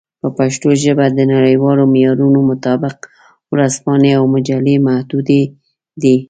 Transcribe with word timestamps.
په 0.21 0.27
پښتو 0.37 0.69
ژبه 0.83 1.05
د 1.09 1.19
نړیوالو 1.33 1.83
معیارونو 1.93 2.39
مطابق 2.51 2.95
ورځپاڼې 3.53 4.11
او 4.19 4.23
مجلې 4.33 4.75
محدودې 4.87 5.41
دي. 6.01 6.15